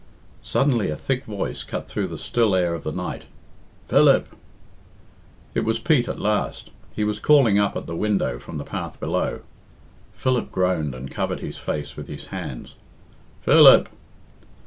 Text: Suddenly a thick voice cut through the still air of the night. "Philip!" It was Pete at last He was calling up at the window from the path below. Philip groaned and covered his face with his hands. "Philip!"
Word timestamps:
Suddenly 0.41 0.89
a 0.89 0.95
thick 0.95 1.25
voice 1.25 1.63
cut 1.63 1.87
through 1.87 2.07
the 2.07 2.17
still 2.17 2.55
air 2.55 2.73
of 2.73 2.81
the 2.83 2.91
night. 2.91 3.25
"Philip!" 3.87 4.35
It 5.53 5.59
was 5.63 5.77
Pete 5.77 6.07
at 6.07 6.17
last 6.19 6.71
He 6.95 7.03
was 7.03 7.19
calling 7.19 7.59
up 7.59 7.75
at 7.77 7.85
the 7.85 7.95
window 7.95 8.39
from 8.39 8.57
the 8.57 8.63
path 8.63 8.99
below. 8.99 9.41
Philip 10.15 10.51
groaned 10.51 10.95
and 10.95 11.11
covered 11.11 11.41
his 11.41 11.59
face 11.59 11.95
with 11.95 12.07
his 12.07 12.25
hands. 12.33 12.73
"Philip!" 13.41 13.89